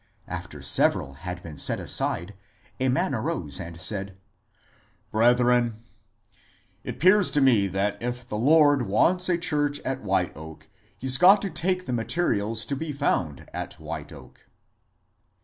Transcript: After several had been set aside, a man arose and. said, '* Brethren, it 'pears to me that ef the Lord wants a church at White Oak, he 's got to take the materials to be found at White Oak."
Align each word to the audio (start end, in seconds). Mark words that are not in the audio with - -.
After 0.27 0.63
several 0.63 1.13
had 1.13 1.43
been 1.43 1.59
set 1.59 1.79
aside, 1.79 2.33
a 2.79 2.89
man 2.89 3.13
arose 3.13 3.59
and. 3.59 3.79
said, 3.79 4.17
'* 4.65 5.11
Brethren, 5.11 5.83
it 6.83 6.99
'pears 6.99 7.29
to 7.29 7.39
me 7.39 7.67
that 7.67 8.01
ef 8.01 8.25
the 8.25 8.35
Lord 8.35 8.87
wants 8.87 9.29
a 9.29 9.37
church 9.37 9.79
at 9.81 10.01
White 10.01 10.35
Oak, 10.35 10.67
he 10.97 11.07
's 11.07 11.19
got 11.19 11.39
to 11.43 11.51
take 11.51 11.85
the 11.85 11.93
materials 11.93 12.65
to 12.65 12.75
be 12.75 12.91
found 12.91 13.47
at 13.53 13.79
White 13.79 14.11
Oak." 14.11 14.47